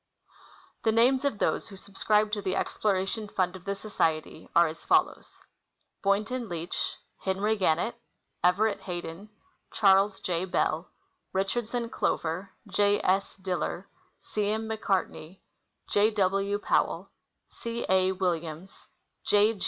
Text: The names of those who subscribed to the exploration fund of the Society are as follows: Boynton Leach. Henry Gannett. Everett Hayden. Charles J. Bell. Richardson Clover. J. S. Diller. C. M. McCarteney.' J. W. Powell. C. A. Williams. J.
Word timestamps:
The 0.83 0.91
names 0.91 1.23
of 1.25 1.37
those 1.37 1.67
who 1.67 1.77
subscribed 1.77 2.33
to 2.33 2.41
the 2.41 2.55
exploration 2.55 3.27
fund 3.27 3.55
of 3.55 3.65
the 3.65 3.75
Society 3.75 4.49
are 4.55 4.65
as 4.65 4.83
follows: 4.83 5.37
Boynton 6.01 6.49
Leach. 6.49 6.97
Henry 7.19 7.55
Gannett. 7.55 8.01
Everett 8.43 8.81
Hayden. 8.81 9.29
Charles 9.71 10.19
J. 10.19 10.45
Bell. 10.45 10.89
Richardson 11.33 11.87
Clover. 11.87 12.49
J. 12.67 12.99
S. 13.03 13.35
Diller. 13.35 13.85
C. 14.23 14.49
M. 14.49 14.67
McCarteney.' 14.67 15.37
J. 15.93 16.09
W. 16.09 16.57
Powell. 16.57 17.11
C. 17.51 17.85
A. 17.87 18.11
Williams. 18.11 18.87
J. 19.23 19.53